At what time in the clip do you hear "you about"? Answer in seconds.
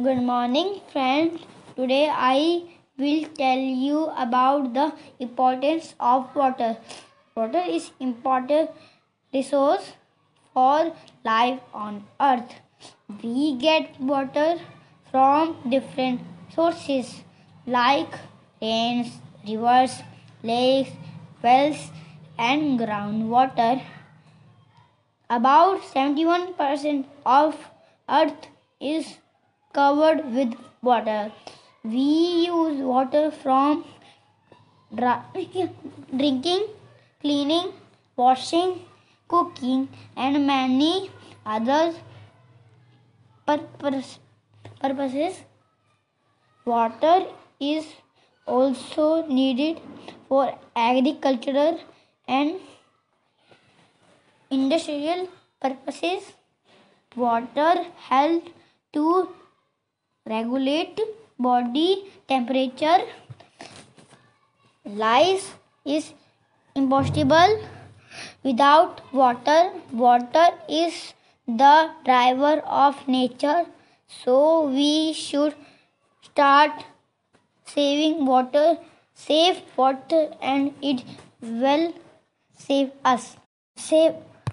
3.58-4.72